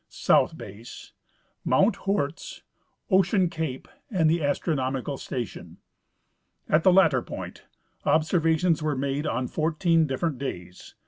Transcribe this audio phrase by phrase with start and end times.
[0.09, 1.13] South base,
[1.63, 2.63] mount Hoorts,
[3.11, 5.77] Ocean cape, and the astronomical station.
[6.67, 7.65] At the latter point
[8.03, 10.95] observations Avere made on fourteen different days.